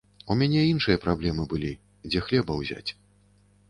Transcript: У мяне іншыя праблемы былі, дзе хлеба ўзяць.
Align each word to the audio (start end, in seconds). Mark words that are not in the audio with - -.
У 0.31 0.37
мяне 0.39 0.63
іншыя 0.69 1.01
праблемы 1.05 1.47
былі, 1.53 1.71
дзе 2.11 2.27
хлеба 2.31 2.61
ўзяць. 2.65 2.87